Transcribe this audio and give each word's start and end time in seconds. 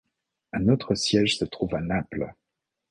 Un 0.53 0.67
autre 0.69 0.95
siège 0.95 1.37
se 1.37 1.45
trouve 1.45 1.75
à 1.75 1.79
Naples. 1.81 2.33